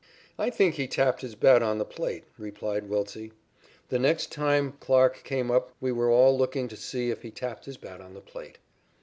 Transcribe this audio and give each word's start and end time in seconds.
"I 0.39 0.49
think 0.49 0.73
he 0.73 0.87
tapped 0.87 1.21
his 1.21 1.35
bat 1.35 1.61
on 1.61 1.77
the 1.77 1.85
plate," 1.85 2.23
replied 2.35 2.89
Wiltse. 2.89 3.29
The 3.89 3.99
next 3.99 4.31
time 4.31 4.71
Clarke 4.79 5.21
came 5.23 5.51
up 5.51 5.75
we 5.79 5.91
were 5.91 6.09
all 6.09 6.35
looking 6.35 6.67
to 6.69 6.75
see 6.75 7.11
if 7.11 7.21
he 7.21 7.29
tapped 7.29 7.65
his 7.65 7.77
bat 7.77 8.01
on 8.01 8.15
the 8.15 8.19
plate. 8.21 8.57